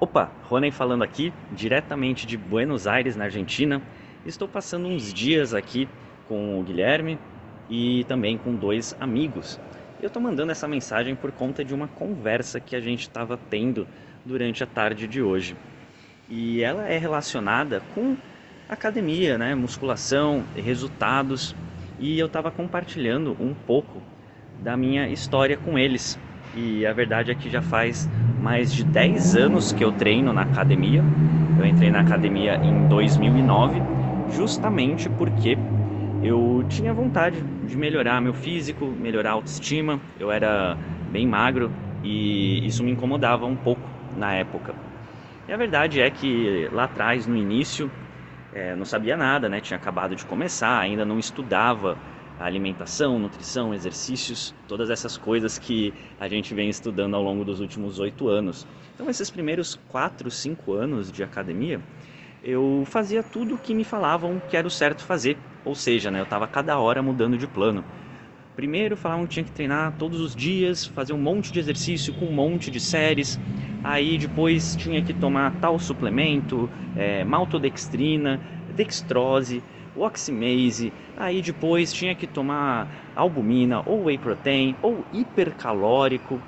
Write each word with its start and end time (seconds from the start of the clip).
Opa, 0.00 0.30
Ronen 0.44 0.70
falando 0.70 1.02
aqui, 1.02 1.32
diretamente 1.50 2.24
de 2.24 2.36
Buenos 2.36 2.86
Aires, 2.86 3.16
na 3.16 3.24
Argentina. 3.24 3.82
Estou 4.24 4.46
passando 4.46 4.86
uns 4.86 5.12
dias 5.12 5.52
aqui 5.52 5.88
com 6.28 6.60
o 6.60 6.62
Guilherme 6.62 7.18
e 7.68 8.04
também 8.04 8.38
com 8.38 8.54
dois 8.54 8.96
amigos. 9.00 9.58
Eu 10.00 10.06
estou 10.06 10.22
mandando 10.22 10.52
essa 10.52 10.68
mensagem 10.68 11.16
por 11.16 11.32
conta 11.32 11.64
de 11.64 11.74
uma 11.74 11.88
conversa 11.88 12.60
que 12.60 12.76
a 12.76 12.80
gente 12.80 13.00
estava 13.00 13.36
tendo 13.50 13.88
durante 14.24 14.62
a 14.62 14.68
tarde 14.68 15.08
de 15.08 15.20
hoje. 15.20 15.56
E 16.28 16.62
ela 16.62 16.86
é 16.86 16.96
relacionada 16.96 17.82
com 17.92 18.16
academia, 18.68 19.36
né, 19.36 19.52
musculação, 19.56 20.44
resultados. 20.54 21.56
E 21.98 22.16
eu 22.20 22.26
estava 22.26 22.52
compartilhando 22.52 23.36
um 23.40 23.52
pouco 23.52 24.00
da 24.62 24.76
minha 24.76 25.08
história 25.08 25.56
com 25.56 25.76
eles. 25.76 26.16
E 26.54 26.86
a 26.86 26.92
verdade 26.92 27.32
é 27.32 27.34
que 27.34 27.50
já 27.50 27.60
faz 27.60 28.08
mais 28.48 28.72
de 28.72 28.82
10 28.82 29.36
anos 29.36 29.72
que 29.72 29.84
eu 29.84 29.92
treino 29.92 30.32
na 30.32 30.40
academia. 30.40 31.04
Eu 31.58 31.66
entrei 31.66 31.90
na 31.90 32.00
academia 32.00 32.58
em 32.62 32.88
2009, 32.88 33.82
justamente 34.26 35.06
porque 35.10 35.58
eu 36.22 36.64
tinha 36.66 36.94
vontade 36.94 37.36
de 37.62 37.76
melhorar 37.76 38.22
meu 38.22 38.32
físico, 38.32 38.86
melhorar 38.86 39.32
a 39.32 39.32
autoestima. 39.34 40.00
Eu 40.18 40.30
era 40.30 40.78
bem 41.12 41.26
magro 41.26 41.70
e 42.02 42.66
isso 42.66 42.82
me 42.82 42.90
incomodava 42.90 43.44
um 43.44 43.54
pouco 43.54 43.82
na 44.16 44.32
época. 44.32 44.74
E 45.46 45.52
a 45.52 45.56
verdade 45.58 46.00
é 46.00 46.10
que 46.10 46.70
lá 46.72 46.84
atrás, 46.84 47.26
no 47.26 47.36
início, 47.36 47.90
é, 48.50 48.74
não 48.74 48.86
sabia 48.86 49.14
nada, 49.14 49.46
né? 49.46 49.60
Tinha 49.60 49.76
acabado 49.76 50.16
de 50.16 50.24
começar, 50.24 50.78
ainda 50.78 51.04
não 51.04 51.18
estudava 51.18 51.98
alimentação, 52.38 53.18
nutrição, 53.18 53.74
exercícios, 53.74 54.54
todas 54.66 54.90
essas 54.90 55.16
coisas 55.16 55.58
que 55.58 55.92
a 56.20 56.28
gente 56.28 56.54
vem 56.54 56.68
estudando 56.68 57.14
ao 57.14 57.22
longo 57.22 57.44
dos 57.44 57.60
últimos 57.60 57.98
oito 57.98 58.28
anos. 58.28 58.66
Então, 58.94 59.08
esses 59.10 59.30
primeiros 59.30 59.78
quatro, 59.88 60.30
cinco 60.30 60.72
anos 60.72 61.10
de 61.10 61.22
academia, 61.22 61.80
eu 62.42 62.84
fazia 62.86 63.22
tudo 63.22 63.56
o 63.56 63.58
que 63.58 63.74
me 63.74 63.84
falavam 63.84 64.40
que 64.48 64.56
era 64.56 64.66
o 64.66 64.70
certo 64.70 65.02
fazer, 65.02 65.36
ou 65.64 65.74
seja, 65.74 66.10
né, 66.10 66.20
eu 66.20 66.24
estava 66.24 66.46
cada 66.46 66.78
hora 66.78 67.02
mudando 67.02 67.36
de 67.36 67.46
plano. 67.46 67.84
Primeiro 68.54 68.96
falavam 68.96 69.24
que 69.24 69.34
tinha 69.34 69.44
que 69.44 69.52
treinar 69.52 69.94
todos 69.98 70.20
os 70.20 70.34
dias, 70.34 70.84
fazer 70.84 71.12
um 71.12 71.18
monte 71.18 71.52
de 71.52 71.60
exercício 71.60 72.12
com 72.14 72.26
um 72.26 72.32
monte 72.32 72.72
de 72.72 72.80
séries. 72.80 73.38
Aí 73.84 74.18
depois 74.18 74.74
tinha 74.74 75.00
que 75.00 75.14
tomar 75.14 75.52
tal 75.60 75.78
suplemento, 75.78 76.68
é, 76.96 77.22
maltodextrina, 77.24 78.40
dextrose 78.74 79.62
o 79.98 80.04
oximase, 80.04 80.92
aí 81.16 81.42
depois 81.42 81.92
tinha 81.92 82.14
que 82.14 82.26
tomar 82.26 82.88
albumina, 83.16 83.82
ou 83.84 84.04
whey 84.04 84.16
protein, 84.16 84.76
ou 84.80 85.04
hipercalórico. 85.12 86.40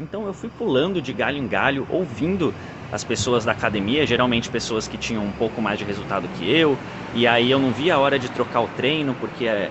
Então 0.00 0.26
eu 0.26 0.34
fui 0.34 0.50
pulando 0.50 1.00
de 1.00 1.12
galho 1.12 1.38
em 1.38 1.46
galho, 1.46 1.86
ouvindo 1.88 2.52
as 2.90 3.04
pessoas 3.04 3.44
da 3.44 3.52
academia, 3.52 4.04
geralmente 4.04 4.50
pessoas 4.50 4.88
que 4.88 4.98
tinham 4.98 5.24
um 5.24 5.32
pouco 5.32 5.62
mais 5.62 5.78
de 5.78 5.84
resultado 5.84 6.28
que 6.28 6.50
eu, 6.50 6.76
e 7.14 7.26
aí 7.26 7.50
eu 7.50 7.60
não 7.60 7.72
via 7.72 7.94
a 7.94 7.98
hora 7.98 8.18
de 8.18 8.28
trocar 8.28 8.60
o 8.60 8.68
treino, 8.68 9.14
porque 9.14 9.46
é, 9.46 9.70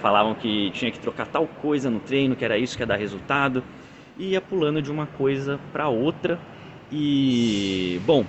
falavam 0.00 0.34
que 0.34 0.70
tinha 0.72 0.90
que 0.90 0.98
trocar 0.98 1.26
tal 1.26 1.46
coisa 1.46 1.88
no 1.88 2.00
treino, 2.00 2.34
que 2.34 2.44
era 2.44 2.58
isso 2.58 2.76
que 2.76 2.82
ia 2.82 2.86
dar 2.86 2.96
resultado, 2.96 3.62
e 4.18 4.30
ia 4.30 4.40
pulando 4.40 4.82
de 4.82 4.90
uma 4.90 5.06
coisa 5.06 5.58
para 5.72 5.88
outra. 5.88 6.38
E, 6.90 8.00
bom, 8.04 8.24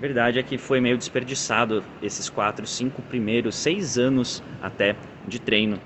Verdade 0.00 0.38
é 0.38 0.42
que 0.44 0.56
foi 0.56 0.80
meio 0.80 0.96
desperdiçado 0.96 1.82
esses 2.00 2.30
quatro, 2.30 2.64
cinco 2.66 3.02
primeiros, 3.02 3.56
seis 3.56 3.98
anos 3.98 4.40
até 4.62 4.94
de 5.26 5.40
treino. 5.40 5.80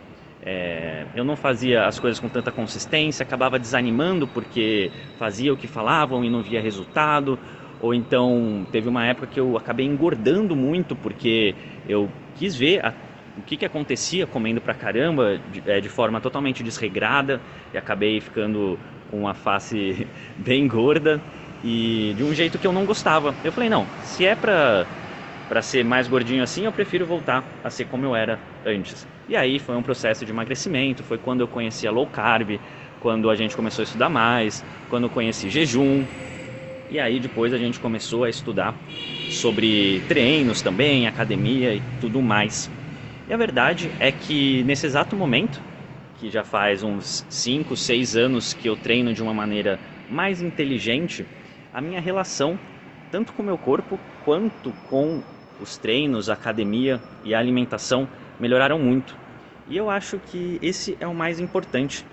É, 0.45 1.07
eu 1.15 1.25
não 1.25 1.35
fazia 1.35 1.87
as 1.87 1.99
coisas 1.99 2.21
com 2.21 2.29
tanta 2.29 2.53
consistência, 2.53 3.23
acabava 3.23 3.59
desanimando 3.59 4.29
porque 4.29 4.91
fazia 5.19 5.53
o 5.53 5.57
que 5.57 5.67
falavam 5.67 6.23
e 6.23 6.29
não 6.29 6.43
via 6.43 6.61
resultado. 6.61 7.39
Ou 7.81 7.95
então 7.95 8.67
teve 8.71 8.87
uma 8.87 9.07
época 9.07 9.27
que 9.27 9.41
eu 9.41 9.57
acabei 9.57 9.87
engordando 9.87 10.55
muito 10.55 10.95
porque 10.95 11.55
eu 11.89 12.11
quis 12.37 12.55
ver 12.55 12.85
a, 12.85 12.93
o 13.39 13.43
que, 13.43 13.57
que 13.57 13.65
acontecia 13.65 14.27
comendo 14.27 14.61
pra 14.61 14.75
caramba 14.75 15.41
de, 15.51 15.63
é, 15.65 15.81
de 15.81 15.89
forma 15.89 16.21
totalmente 16.21 16.63
desregrada 16.63 17.41
e 17.73 17.79
acabei 17.79 18.21
ficando 18.21 18.79
com 19.11 19.21
uma 19.21 19.33
face 19.33 20.07
bem 20.37 20.69
gorda 20.69 21.19
e 21.65 22.15
de 22.17 22.25
um 22.25 22.35
jeito 22.35 22.59
que 22.59 22.67
eu 22.67 22.73
não 22.73 22.85
gostava. 22.85 23.35
Eu 23.45 23.53
falei, 23.53 23.69
não, 23.69 23.87
se 24.05 24.25
é 24.25 24.35
pra, 24.35 24.87
pra 25.49 25.63
ser 25.63 25.85
mais 25.85 26.09
gordinho 26.09 26.43
assim, 26.43 26.65
eu 26.65 26.73
prefiro 26.73 27.07
voltar 27.07 27.45
a 27.63 27.71
ser 27.71 27.87
como 27.87 28.05
eu 28.05 28.15
era 28.17 28.39
antes. 28.67 29.07
E 29.29 29.37
aí 29.37 29.59
foi 29.59 29.77
um 29.77 29.83
processo 29.83 30.25
de 30.25 30.33
emagrecimento, 30.33 31.03
foi 31.03 31.19
quando 31.19 31.41
eu 31.41 31.49
conheci 31.49 31.87
a 31.87 31.91
low 31.91 32.07
carb, 32.07 32.59
quando 33.01 33.31
a 33.31 33.35
gente 33.35 33.57
começou 33.57 33.83
a 33.83 33.85
estudar 33.85 34.09
mais, 34.09 34.65
quando 34.89 35.05
eu 35.05 35.11
conheci 35.11 35.49
jejum. 35.49 36.05
E 36.91 36.99
aí 36.99 37.19
depois 37.19 37.55
a 37.55 37.59
gente 37.59 37.79
começou 37.81 38.25
a 38.25 38.31
estudar 38.31 38.75
sobre 39.31 40.03
treinos 40.09 40.61
também, 40.61 41.07
academia 41.07 41.75
e 41.75 41.83
tudo 42.01 42.21
mais. 42.21 42.71
E 43.29 43.33
a 43.33 43.37
verdade 43.37 43.91
é 43.99 44.13
que 44.13 44.63
nesse 44.65 44.85
exato 44.87 45.17
momento, 45.17 45.61
que 46.19 46.29
já 46.31 46.45
faz 46.45 46.83
uns 46.83 47.25
5, 47.29 47.77
6 47.77 48.17
anos 48.17 48.53
que 48.53 48.69
eu 48.69 48.77
treino 48.77 49.15
de 49.15 49.23
uma 49.23 49.33
maneira 49.33 49.79
mais 50.11 50.43
inteligente, 50.43 51.25
a 51.73 51.81
minha 51.81 52.01
relação 52.01 52.59
tanto 53.11 53.33
com 53.35 53.43
o 53.43 53.45
meu 53.47 53.59
corpo 53.59 53.99
quanto 54.25 54.73
com 54.89 55.23
os 55.61 55.77
treinos, 55.77 56.31
a 56.31 56.33
academia 56.33 57.01
e 57.25 57.35
a 57.35 57.39
alimentação 57.39 58.09
melhoraram 58.41 58.79
muito. 58.79 59.15
E 59.69 59.77
eu 59.77 59.91
acho 59.91 60.19
que 60.19 60.59
esse 60.63 60.97
é 60.99 61.07
o 61.07 61.15
mais 61.15 61.39
importante. 61.39 62.05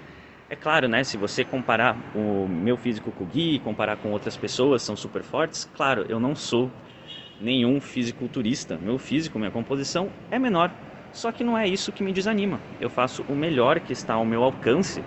É 0.50 0.56
claro, 0.56 0.88
né, 0.88 1.04
se 1.04 1.16
você 1.16 1.46
comparar 1.46 1.96
o 2.16 2.48
meu 2.48 2.76
físico 2.76 3.12
com 3.12 3.24
o 3.24 3.28
Gui, 3.28 3.60
comparar 3.60 3.96
com 3.98 4.12
outras 4.12 4.36
pessoas, 4.36 4.82
são 4.82 4.96
super 4.96 5.24
fortes, 5.24 5.70
claro, 5.76 6.06
eu 6.10 6.20
não 6.20 6.36
sou 6.36 6.70
nenhum 7.40 7.80
fisiculturista. 7.80 8.78
Meu 8.78 8.98
físico, 8.98 9.40
minha 9.40 9.52
composição 9.52 10.10
é 10.30 10.38
menor. 10.38 10.72
Só 11.14 11.32
que 11.32 11.44
não 11.44 11.58
é 11.58 11.68
isso 11.68 11.92
que 11.92 12.04
me 12.04 12.12
desanima. 12.12 12.60
Eu 12.80 12.90
faço 12.90 13.24
o 13.30 13.36
melhor 13.36 13.80
que 13.80 13.94
está 13.94 14.16
ao 14.16 14.26
meu 14.26 14.44
alcance 14.44 15.02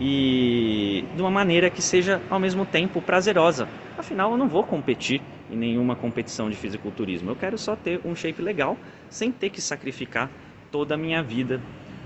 e 0.00 1.04
de 1.14 1.20
uma 1.20 1.30
maneira 1.30 1.70
que 1.70 1.82
seja 1.82 2.20
ao 2.30 2.38
mesmo 2.38 2.64
tempo 2.64 3.02
prazerosa. 3.02 3.68
Afinal, 3.96 4.32
eu 4.32 4.38
não 4.38 4.48
vou 4.48 4.62
competir 4.62 5.20
em 5.50 5.56
nenhuma 5.56 5.96
competição 5.96 6.48
de 6.48 6.56
fisiculturismo. 6.56 7.30
Eu 7.30 7.36
quero 7.36 7.58
só 7.58 7.74
ter 7.74 8.00
um 8.04 8.14
shape 8.14 8.40
legal, 8.40 8.76
sem 9.10 9.32
ter 9.32 9.50
que 9.50 9.60
sacrificar 9.60 10.30
toda 10.70 10.94
a 10.94 10.98
minha 10.98 11.22
vida 11.22 11.60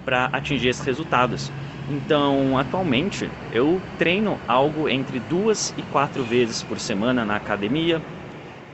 para 0.05 0.27
atingir 0.27 0.69
esses 0.69 0.85
resultados. 0.85 1.53
Então, 1.91 2.57
atualmente, 2.57 3.29
eu 3.53 3.81
treino 3.99 4.39
algo 4.47 4.89
entre 4.89 5.19
duas 5.21 5.75
e 5.77 5.83
quatro 5.83 6.23
vezes 6.23 6.63
por 6.63 6.79
semana 6.79 7.25
na 7.25 7.37
academia, 7.37 8.01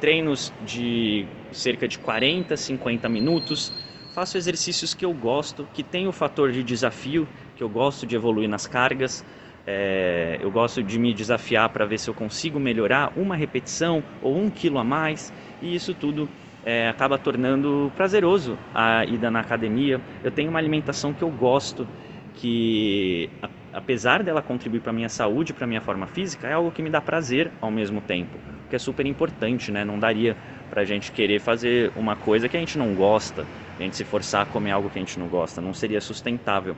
treinos 0.00 0.52
de 0.64 1.26
cerca 1.50 1.88
de 1.88 1.98
40, 1.98 2.56
50 2.56 3.08
minutos. 3.08 3.72
Faço 4.18 4.36
exercícios 4.36 4.94
que 4.94 5.04
eu 5.04 5.14
gosto, 5.14 5.68
que 5.72 5.80
tem 5.80 6.08
o 6.08 6.12
fator 6.12 6.50
de 6.50 6.64
desafio, 6.64 7.28
que 7.54 7.62
eu 7.62 7.68
gosto 7.68 8.04
de 8.04 8.16
evoluir 8.16 8.48
nas 8.48 8.66
cargas. 8.66 9.24
É, 9.64 10.40
eu 10.40 10.50
gosto 10.50 10.82
de 10.82 10.98
me 10.98 11.14
desafiar 11.14 11.68
para 11.68 11.84
ver 11.86 11.98
se 11.98 12.10
eu 12.10 12.14
consigo 12.14 12.58
melhorar 12.58 13.12
uma 13.16 13.36
repetição 13.36 14.02
ou 14.20 14.36
um 14.36 14.50
quilo 14.50 14.80
a 14.80 14.82
mais. 14.82 15.32
E 15.62 15.72
isso 15.72 15.94
tudo 15.94 16.28
é, 16.64 16.88
acaba 16.88 17.16
tornando 17.16 17.92
prazeroso 17.94 18.58
a 18.74 19.04
ida 19.04 19.30
na 19.30 19.38
academia. 19.38 20.00
Eu 20.24 20.32
tenho 20.32 20.50
uma 20.50 20.58
alimentação 20.58 21.14
que 21.14 21.22
eu 21.22 21.30
gosto, 21.30 21.86
que 22.34 23.30
apesar 23.72 24.24
dela 24.24 24.42
contribuir 24.42 24.80
para 24.80 24.90
a 24.90 24.94
minha 24.94 25.08
saúde, 25.08 25.52
para 25.52 25.64
a 25.64 25.68
minha 25.68 25.80
forma 25.80 26.08
física, 26.08 26.48
é 26.48 26.54
algo 26.54 26.72
que 26.72 26.82
me 26.82 26.90
dá 26.90 27.00
prazer 27.00 27.52
ao 27.60 27.70
mesmo 27.70 28.00
tempo, 28.00 28.36
que 28.68 28.74
é 28.74 28.80
super 28.80 29.06
importante, 29.06 29.70
né? 29.70 29.84
Não 29.84 29.96
daria 29.96 30.36
para 30.68 30.82
a 30.82 30.84
gente 30.84 31.12
querer 31.12 31.38
fazer 31.38 31.92
uma 31.94 32.16
coisa 32.16 32.48
que 32.48 32.56
a 32.56 32.60
gente 32.60 32.76
não 32.76 32.96
gosta, 32.96 33.46
a 33.78 33.82
gente 33.82 33.96
se 33.96 34.04
forçar 34.04 34.42
a 34.42 34.46
comer 34.46 34.72
algo 34.72 34.90
que 34.90 34.98
a 34.98 35.02
gente 35.02 35.18
não 35.18 35.28
gosta, 35.28 35.60
não 35.60 35.72
seria 35.72 36.00
sustentável. 36.00 36.76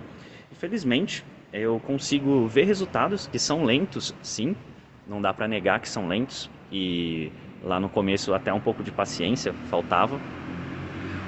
Infelizmente, 0.52 1.24
eu 1.52 1.80
consigo 1.80 2.46
ver 2.46 2.64
resultados 2.64 3.26
que 3.26 3.38
são 3.38 3.64
lentos, 3.64 4.14
sim, 4.22 4.54
não 5.06 5.20
dá 5.20 5.32
para 5.32 5.48
negar 5.48 5.80
que 5.80 5.88
são 5.88 6.06
lentos 6.06 6.50
e 6.70 7.32
lá 7.62 7.80
no 7.80 7.88
começo 7.88 8.32
até 8.32 8.52
um 8.52 8.60
pouco 8.60 8.82
de 8.82 8.90
paciência 8.90 9.52
faltava, 9.68 10.20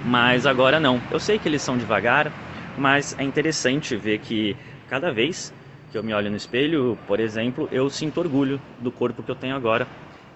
mas 0.04 0.46
agora 0.46 0.78
não. 0.78 1.00
Eu 1.10 1.18
sei 1.18 1.38
que 1.38 1.48
eles 1.48 1.62
são 1.62 1.76
devagar, 1.76 2.32
mas 2.76 3.16
é 3.18 3.22
interessante 3.22 3.96
ver 3.96 4.18
que 4.18 4.56
cada 4.88 5.12
vez 5.12 5.52
que 5.90 5.98
eu 5.98 6.02
me 6.02 6.14
olho 6.14 6.30
no 6.30 6.36
espelho, 6.36 6.98
por 7.06 7.20
exemplo, 7.20 7.68
eu 7.70 7.88
sinto 7.90 8.18
orgulho 8.18 8.60
do 8.78 8.90
corpo 8.90 9.22
que 9.22 9.30
eu 9.30 9.36
tenho 9.36 9.54
agora, 9.54 9.86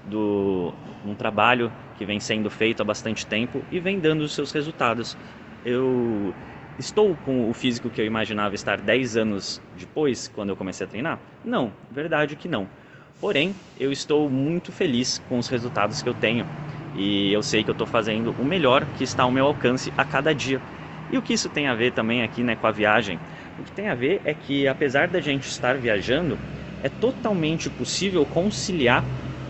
do 0.08 0.72
um 1.04 1.14
trabalho 1.14 1.70
que 1.98 2.04
vem 2.04 2.20
sendo 2.20 2.50
feito 2.50 2.80
há 2.80 2.84
bastante 2.84 3.26
tempo 3.26 3.62
e 3.70 3.80
vem 3.80 3.98
dando 3.98 4.22
os 4.22 4.32
seus 4.34 4.52
resultados. 4.52 5.16
Eu 5.64 6.34
Estou 6.78 7.14
com 7.16 7.48
o 7.48 7.54
físico 7.54 7.88
que 7.88 7.98
eu 8.02 8.04
imaginava 8.04 8.54
estar 8.54 8.78
10 8.78 9.16
anos 9.16 9.62
depois, 9.78 10.28
quando 10.28 10.50
eu 10.50 10.56
comecei 10.56 10.84
a 10.84 10.88
treinar? 10.88 11.18
Não, 11.42 11.72
verdade 11.90 12.36
que 12.36 12.48
não. 12.48 12.68
Porém, 13.18 13.54
eu 13.80 13.90
estou 13.90 14.28
muito 14.28 14.70
feliz 14.70 15.18
com 15.26 15.38
os 15.38 15.48
resultados 15.48 16.02
que 16.02 16.08
eu 16.08 16.12
tenho 16.12 16.46
e 16.94 17.32
eu 17.32 17.42
sei 17.42 17.64
que 17.64 17.70
eu 17.70 17.72
estou 17.72 17.86
fazendo 17.86 18.34
o 18.38 18.44
melhor 18.44 18.84
que 18.94 19.04
está 19.04 19.22
ao 19.22 19.30
meu 19.30 19.46
alcance 19.46 19.90
a 19.96 20.04
cada 20.04 20.34
dia. 20.34 20.60
E 21.10 21.16
o 21.16 21.22
que 21.22 21.32
isso 21.32 21.48
tem 21.48 21.66
a 21.66 21.74
ver 21.74 21.92
também 21.92 22.22
aqui 22.22 22.42
né, 22.42 22.54
com 22.56 22.66
a 22.66 22.70
viagem? 22.70 23.18
O 23.58 23.62
que 23.62 23.72
tem 23.72 23.88
a 23.88 23.94
ver 23.94 24.20
é 24.24 24.34
que, 24.34 24.66
apesar 24.68 25.08
da 25.08 25.20
gente 25.20 25.48
estar 25.48 25.78
viajando, 25.78 26.38
é 26.82 26.90
totalmente 26.90 27.70
possível 27.70 28.26
conciliar 28.26 29.02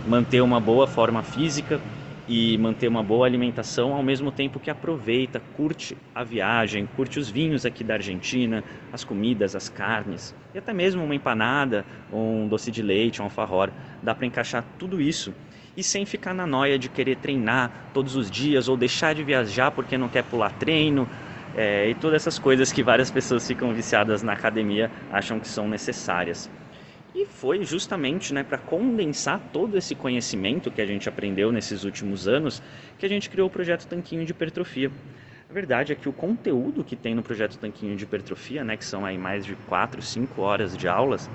manter 0.07 0.41
uma 0.41 0.61
boa 0.61 0.87
forma 0.87 1.23
física 1.23 1.81
e 2.29 2.59
manter 2.59 2.89
uma 2.89 3.03
boa 3.03 3.27
alimentação 3.27 3.93
ao 3.93 4.03
mesmo 4.03 4.33
tempo 4.33 4.59
que 4.59 4.71
aproveita, 4.71 5.41
curte 5.57 5.97
a 6.15 6.25
viagem, 6.25 6.89
curte 6.97 7.19
os 7.19 7.31
vinhos 7.31 7.65
aqui 7.65 7.85
da 7.85 7.95
Argentina, 7.95 8.65
as 8.93 9.05
comidas, 9.05 9.55
as 9.55 9.69
carnes 9.69 10.35
e 10.55 10.59
até 10.59 10.73
mesmo 10.73 11.05
uma 11.05 11.15
empanada, 11.15 11.85
um 12.13 12.49
doce 12.49 12.71
de 12.71 12.83
leite, 12.83 13.21
um 13.21 13.25
alfajor. 13.25 13.71
Dá 14.03 14.15
para 14.15 14.27
encaixar 14.27 14.65
tudo 14.79 15.01
isso 15.01 15.33
e 15.77 15.83
sem 15.83 16.05
ficar 16.07 16.35
na 16.35 16.47
noia 16.47 16.79
de 16.79 16.89
querer 16.89 17.17
treinar 17.17 17.71
todos 17.93 18.17
os 18.17 18.31
dias 18.31 18.69
ou 18.69 18.77
deixar 18.77 19.15
de 19.15 19.23
viajar 19.23 19.71
porque 19.71 19.99
não 19.99 20.09
quer 20.09 20.25
pular 20.25 20.51
treino 20.53 21.09
é, 21.57 21.89
e 21.89 21.95
todas 21.95 22.23
essas 22.23 22.39
coisas 22.39 22.73
que 22.73 22.83
várias 22.83 23.11
pessoas 23.11 23.47
ficam 23.47 23.73
viciadas 23.73 24.23
na 24.23 24.33
academia 24.33 24.91
acham 25.13 25.39
que 25.39 25.49
são 25.49 25.69
necessárias. 25.69 26.51
E 27.17 27.25
foi 27.25 27.65
justamente 27.65 28.35
né, 28.35 28.43
para 28.43 28.59
condensar 28.59 29.41
todo 29.51 29.79
esse 29.79 29.95
conhecimento 29.95 30.71
que 30.71 30.83
a 30.83 30.87
gente 30.87 31.09
aprendeu 31.09 31.51
nesses 31.51 31.83
últimos 31.83 32.29
anos 32.29 32.63
que 32.99 33.07
a 33.07 33.09
gente 33.09 33.31
criou 33.31 33.49
o 33.49 33.51
projeto 33.51 33.87
Tanquinho 33.87 34.23
de 34.27 34.33
Hipertrofia. 34.33 34.91
A 35.49 35.53
verdade 35.55 35.95
é 35.95 35.97
que 35.97 36.11
o 36.11 36.13
conteúdo 36.13 36.85
que 36.85 36.95
tem 36.95 37.15
no 37.15 37.23
projeto 37.23 37.57
Tanquinho 37.57 37.97
de 37.97 38.05
Hipertrofia, 38.05 38.63
né, 38.63 38.77
que 38.77 38.85
são 38.85 39.07
aí 39.07 39.17
mais 39.17 39.47
de 39.47 39.57
4, 39.67 40.03
5 40.03 40.43
horas 40.43 40.77
de 40.77 40.87
aulas, 40.87 41.31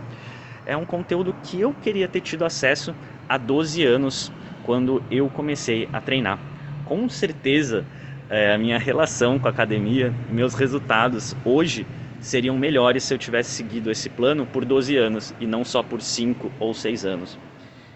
é 0.68 0.78
um 0.78 0.86
conteúdo 0.86 1.34
que 1.42 1.60
eu 1.60 1.74
queria 1.74 2.08
ter 2.08 2.22
tido 2.22 2.46
acesso 2.46 2.94
há 3.28 3.36
12 3.36 3.84
anos, 3.84 4.32
quando 4.64 5.02
eu 5.10 5.30
comecei 5.30 5.90
a 5.92 6.00
treinar. 6.00 6.38
Com 6.86 7.10
certeza, 7.10 7.84
é, 8.30 8.54
a 8.54 8.58
minha 8.60 8.78
relação 8.78 9.40
com 9.40 9.48
a 9.48 9.52
academia, 9.52 10.14
meus 10.30 10.54
resultados 10.54 11.36
hoje 11.44 11.88
seriam 12.22 12.56
melhores 12.56 13.04
se 13.04 13.14
eu 13.14 13.18
tivesse 13.18 13.50
seguido 13.50 13.92
esse 13.92 14.10
plano 14.10 14.46
por 14.46 14.64
12 14.64 14.96
anos 14.96 15.34
e 15.40 15.48
não 15.48 15.66
só 15.66 15.82
por 15.82 16.02
5 16.02 16.52
ou 16.60 16.74
6 16.74 17.04
anos. 17.04 17.38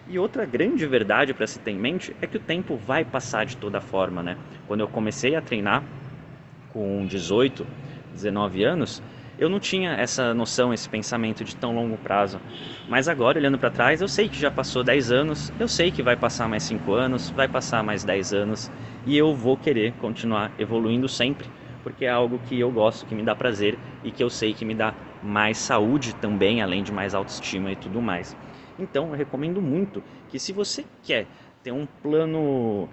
E 0.07 0.19
outra 0.19 0.45
grande 0.45 0.85
verdade 0.85 1.33
para 1.33 1.47
se 1.47 1.59
ter 1.59 1.71
em 1.71 1.77
mente 1.77 2.15
é 2.21 2.27
que 2.27 2.37
o 2.37 2.39
tempo 2.39 2.75
vai 2.75 3.05
passar 3.05 3.45
de 3.45 3.55
toda 3.55 3.79
forma, 3.79 4.21
né? 4.21 4.37
Quando 4.67 4.81
eu 4.81 4.87
comecei 4.87 5.35
a 5.35 5.41
treinar 5.41 5.83
com 6.73 7.05
18, 7.05 7.65
19 8.13 8.63
anos, 8.63 9.01
eu 9.37 9.49
não 9.49 9.59
tinha 9.59 9.91
essa 9.91 10.33
noção, 10.33 10.73
esse 10.73 10.87
pensamento 10.87 11.43
de 11.43 11.55
tão 11.55 11.75
longo 11.75 11.97
prazo. 11.97 12.39
Mas 12.87 13.07
agora, 13.07 13.37
olhando 13.37 13.57
para 13.57 13.69
trás, 13.69 14.01
eu 14.01 14.07
sei 14.07 14.29
que 14.29 14.39
já 14.39 14.49
passou 14.49 14.83
10 14.83 15.11
anos, 15.11 15.51
eu 15.59 15.67
sei 15.67 15.91
que 15.91 16.01
vai 16.01 16.15
passar 16.15 16.47
mais 16.47 16.63
5 16.63 16.93
anos, 16.93 17.29
vai 17.31 17.47
passar 17.47 17.83
mais 17.83 18.03
10 18.03 18.33
anos, 18.33 18.71
e 19.05 19.17
eu 19.17 19.35
vou 19.35 19.57
querer 19.57 19.93
continuar 19.93 20.51
evoluindo 20.57 21.09
sempre 21.09 21.47
porque 21.85 22.03
é 22.03 22.09
algo 22.09 22.39
que 22.39 22.59
eu 22.59 22.71
gosto, 22.71 23.05
que 23.05 23.13
me 23.13 23.21
dá 23.21 23.35
prazer 23.35 23.77
e 24.03 24.11
que 24.11 24.23
eu 24.23 24.27
sei 24.27 24.55
que 24.55 24.65
me 24.65 24.73
dá 24.73 24.95
mais 25.21 25.59
saúde 25.59 26.15
também, 26.15 26.59
além 26.59 26.81
de 26.81 26.91
mais 26.91 27.13
autoestima 27.13 27.71
e 27.71 27.75
tudo 27.75 28.01
mais. 28.01 28.35
Então, 28.79 29.09
eu 29.09 29.13
recomendo 29.13 29.61
muito 29.61 30.03
que 30.27 30.39
se 30.39 30.51
você 30.51 30.83
quer 31.03 31.27
ter 31.61 31.71
um 31.71 31.85
plano 32.01 32.89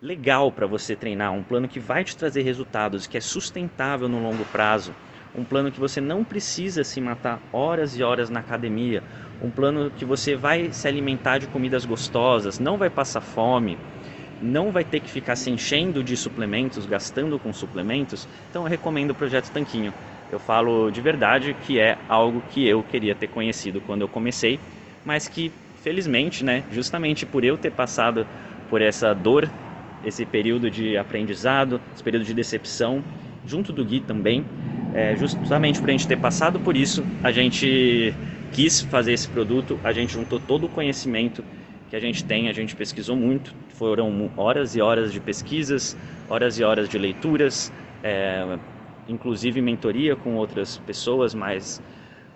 legal 0.00 0.50
para 0.50 0.66
você 0.66 0.96
treinar, 0.96 1.34
um 1.34 1.42
plano 1.42 1.68
que 1.68 1.78
vai 1.78 2.02
te 2.02 2.16
trazer 2.16 2.40
resultados, 2.40 3.06
que 3.06 3.18
é 3.18 3.20
sustentável 3.20 4.08
no 4.08 4.18
longo 4.18 4.46
prazo, 4.46 4.94
um 5.34 5.44
plano 5.44 5.70
que 5.70 5.78
você 5.78 6.00
não 6.00 6.24
precisa 6.24 6.82
se 6.82 7.02
matar 7.02 7.38
horas 7.52 7.94
e 7.98 8.02
horas 8.02 8.30
na 8.30 8.40
academia, 8.40 9.02
um 9.42 9.50
plano 9.50 9.90
que 9.90 10.06
você 10.06 10.34
vai 10.34 10.72
se 10.72 10.88
alimentar 10.88 11.36
de 11.36 11.48
comidas 11.48 11.84
gostosas, 11.84 12.58
não 12.58 12.78
vai 12.78 12.88
passar 12.88 13.20
fome, 13.20 13.76
não 14.42 14.70
vai 14.70 14.84
ter 14.84 15.00
que 15.00 15.10
ficar 15.10 15.36
se 15.36 15.50
enchendo 15.50 16.02
de 16.02 16.16
suplementos, 16.16 16.86
gastando 16.86 17.38
com 17.38 17.52
suplementos, 17.52 18.26
então 18.48 18.62
eu 18.62 18.68
recomendo 18.68 19.10
o 19.10 19.14
projeto 19.14 19.50
Tanquinho. 19.50 19.92
Eu 20.32 20.38
falo 20.38 20.90
de 20.90 21.00
verdade 21.00 21.56
que 21.66 21.78
é 21.78 21.98
algo 22.08 22.42
que 22.50 22.66
eu 22.66 22.82
queria 22.82 23.14
ter 23.14 23.28
conhecido 23.28 23.80
quando 23.80 24.02
eu 24.02 24.08
comecei, 24.08 24.58
mas 25.04 25.28
que 25.28 25.52
felizmente, 25.82 26.44
né, 26.44 26.62
justamente 26.72 27.26
por 27.26 27.44
eu 27.44 27.56
ter 27.56 27.70
passado 27.70 28.26
por 28.68 28.80
essa 28.80 29.14
dor, 29.14 29.50
esse 30.04 30.24
período 30.24 30.70
de 30.70 30.96
aprendizado, 30.96 31.80
esse 31.94 32.02
período 32.02 32.24
de 32.24 32.32
decepção, 32.32 33.02
junto 33.46 33.72
do 33.72 33.84
Gui 33.84 34.00
também, 34.00 34.44
é, 34.94 35.16
justamente 35.16 35.80
por 35.80 35.88
a 35.88 35.92
gente 35.92 36.06
ter 36.06 36.16
passado 36.16 36.60
por 36.60 36.76
isso, 36.76 37.04
a 37.22 37.32
gente 37.32 38.14
quis 38.52 38.80
fazer 38.82 39.12
esse 39.12 39.28
produto, 39.28 39.78
a 39.82 39.92
gente 39.92 40.12
juntou 40.12 40.38
todo 40.38 40.66
o 40.66 40.68
conhecimento 40.68 41.44
que 41.90 41.96
a 41.96 42.00
gente 42.00 42.24
tem, 42.24 42.48
a 42.48 42.52
gente 42.52 42.76
pesquisou 42.76 43.16
muito, 43.16 43.52
foram 43.70 44.30
horas 44.36 44.76
e 44.76 44.80
horas 44.80 45.12
de 45.12 45.20
pesquisas, 45.20 45.96
horas 46.28 46.56
e 46.56 46.62
horas 46.62 46.88
de 46.88 46.96
leituras, 46.96 47.72
é, 48.02 48.56
inclusive 49.08 49.60
mentoria 49.60 50.14
com 50.14 50.36
outras 50.36 50.78
pessoas 50.78 51.34
mais 51.34 51.82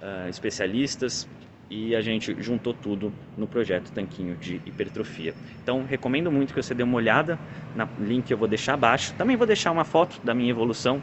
uh, 0.02 0.28
especialistas 0.28 1.28
e 1.70 1.94
a 1.94 2.00
gente 2.00 2.34
juntou 2.42 2.74
tudo 2.74 3.12
no 3.38 3.46
projeto 3.46 3.92
Tanquinho 3.92 4.36
de 4.36 4.60
Hipertrofia. 4.66 5.34
Então 5.62 5.84
recomendo 5.88 6.30
muito 6.32 6.52
que 6.52 6.60
você 6.60 6.74
dê 6.74 6.82
uma 6.82 6.96
olhada 6.96 7.38
no 7.76 7.88
link 8.04 8.24
que 8.24 8.34
eu 8.34 8.38
vou 8.38 8.48
deixar 8.48 8.74
abaixo. 8.74 9.14
Também 9.16 9.36
vou 9.36 9.46
deixar 9.46 9.70
uma 9.70 9.84
foto 9.84 10.20
da 10.24 10.34
minha 10.34 10.50
evolução 10.50 11.00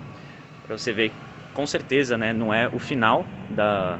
para 0.67 0.77
você 0.77 0.91
ver, 0.91 1.11
com 1.53 1.65
certeza, 1.65 2.17
né, 2.17 2.33
não 2.33 2.53
é 2.53 2.67
o 2.67 2.79
final 2.79 3.25
da, 3.49 3.97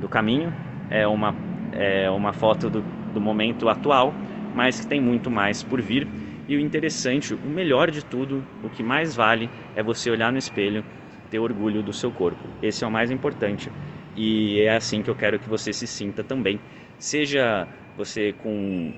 do 0.00 0.08
caminho, 0.08 0.52
é 0.88 1.06
uma, 1.06 1.34
é 1.72 2.08
uma 2.10 2.32
foto 2.32 2.70
do 2.70 2.99
do 3.12 3.20
momento 3.20 3.68
atual, 3.68 4.14
mas 4.54 4.80
que 4.80 4.86
tem 4.86 5.00
muito 5.00 5.30
mais 5.30 5.62
por 5.62 5.80
vir. 5.80 6.06
E 6.48 6.56
o 6.56 6.60
interessante, 6.60 7.34
o 7.34 7.48
melhor 7.48 7.90
de 7.90 8.04
tudo, 8.04 8.44
o 8.62 8.68
que 8.68 8.82
mais 8.82 9.14
vale 9.14 9.48
é 9.74 9.82
você 9.82 10.10
olhar 10.10 10.32
no 10.32 10.38
espelho, 10.38 10.84
ter 11.30 11.38
orgulho 11.38 11.82
do 11.82 11.92
seu 11.92 12.10
corpo. 12.10 12.48
Esse 12.60 12.82
é 12.82 12.86
o 12.86 12.90
mais 12.90 13.10
importante 13.10 13.70
e 14.16 14.60
é 14.60 14.74
assim 14.74 15.02
que 15.02 15.08
eu 15.10 15.14
quero 15.14 15.38
que 15.38 15.48
você 15.48 15.72
se 15.72 15.86
sinta 15.86 16.24
também. 16.24 16.58
Seja 16.98 17.68
você 17.96 18.32
com 18.32 18.92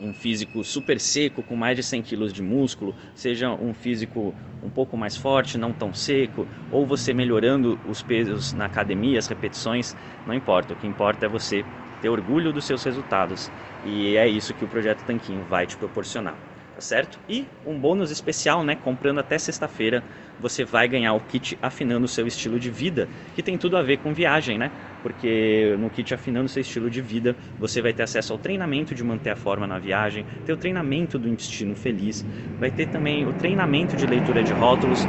um 0.00 0.12
físico 0.12 0.64
super 0.64 0.98
seco, 0.98 1.42
com 1.42 1.54
mais 1.54 1.76
de 1.76 1.82
100 1.82 2.02
quilos 2.02 2.32
de 2.32 2.42
músculo, 2.42 2.94
seja 3.14 3.50
um 3.50 3.72
físico 3.72 4.34
um 4.62 4.68
pouco 4.68 4.96
mais 4.96 5.16
forte, 5.16 5.56
não 5.56 5.72
tão 5.72 5.92
seco, 5.92 6.48
ou 6.70 6.86
você 6.86 7.14
melhorando 7.14 7.78
os 7.84 8.02
pesos 8.02 8.52
na 8.52 8.64
academia, 8.64 9.18
as 9.18 9.28
repetições, 9.28 9.94
não 10.26 10.34
importa. 10.34 10.74
O 10.74 10.76
que 10.76 10.86
importa 10.86 11.26
é 11.26 11.28
você 11.28 11.64
ter 12.04 12.10
orgulho 12.10 12.52
dos 12.52 12.66
seus 12.66 12.84
resultados. 12.84 13.50
E 13.82 14.14
é 14.14 14.28
isso 14.28 14.52
que 14.52 14.62
o 14.62 14.68
projeto 14.68 15.02
Tanquinho 15.04 15.42
vai 15.48 15.66
te 15.66 15.74
proporcionar, 15.74 16.34
tá 16.74 16.80
certo? 16.82 17.18
E 17.26 17.46
um 17.64 17.78
bônus 17.78 18.10
especial, 18.10 18.62
né? 18.62 18.76
Comprando 18.84 19.20
até 19.20 19.38
sexta-feira, 19.38 20.02
você 20.38 20.66
vai 20.66 20.86
ganhar 20.86 21.14
o 21.14 21.20
kit 21.20 21.56
afinando 21.62 22.04
o 22.04 22.08
seu 22.08 22.26
estilo 22.26 22.60
de 22.60 22.70
vida, 22.70 23.08
que 23.34 23.42
tem 23.42 23.56
tudo 23.56 23.78
a 23.78 23.82
ver 23.82 23.96
com 23.98 24.12
viagem, 24.12 24.58
né? 24.58 24.70
Porque 25.02 25.74
no 25.78 25.88
kit 25.88 26.12
afinando 26.12 26.44
o 26.44 26.48
seu 26.48 26.60
estilo 26.60 26.90
de 26.90 27.00
vida, 27.00 27.34
você 27.58 27.80
vai 27.80 27.94
ter 27.94 28.02
acesso 28.02 28.34
ao 28.34 28.38
treinamento 28.38 28.94
de 28.94 29.02
manter 29.02 29.30
a 29.30 29.36
forma 29.36 29.66
na 29.66 29.78
viagem, 29.78 30.26
ter 30.44 30.52
o 30.52 30.58
treinamento 30.58 31.18
do 31.18 31.26
intestino 31.26 31.74
feliz, 31.74 32.22
vai 32.60 32.70
ter 32.70 32.84
também 32.84 33.24
o 33.24 33.32
treinamento 33.32 33.96
de 33.96 34.04
leitura 34.06 34.44
de 34.44 34.52
rótulos, 34.52 35.08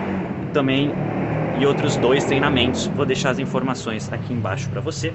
também 0.54 0.94
e 1.60 1.66
outros 1.66 1.98
dois 1.98 2.24
treinamentos. 2.24 2.90
Vou 2.96 3.06
deixar 3.06 3.32
as 3.32 3.40
informações 3.40 4.12
aqui 4.14 4.34
embaixo 4.34 4.70
para 4.70 4.80
você. 4.80 5.12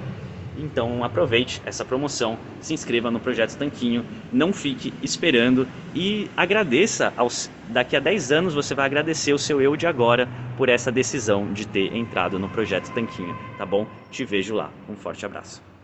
Então 0.61 1.03
aproveite 1.03 1.59
essa 1.65 1.83
promoção, 1.83 2.37
se 2.59 2.73
inscreva 2.73 3.09
no 3.09 3.19
Projeto 3.19 3.57
Tanquinho, 3.57 4.05
não 4.31 4.53
fique 4.53 4.93
esperando 5.01 5.67
e 5.95 6.29
agradeça 6.37 7.11
aos 7.17 7.49
daqui 7.67 7.95
a 7.95 7.99
10 7.99 8.31
anos 8.31 8.53
você 8.53 8.75
vai 8.75 8.85
agradecer 8.85 9.33
o 9.33 9.39
seu 9.39 9.59
eu 9.59 9.75
de 9.75 9.87
agora 9.87 10.27
por 10.55 10.69
essa 10.69 10.91
decisão 10.91 11.51
de 11.51 11.65
ter 11.65 11.95
entrado 11.95 12.37
no 12.37 12.47
Projeto 12.47 12.91
Tanquinho, 12.91 13.35
tá 13.57 13.65
bom? 13.65 13.87
Te 14.11 14.23
vejo 14.23 14.53
lá. 14.53 14.71
Um 14.87 14.95
forte 14.95 15.25
abraço. 15.25 15.70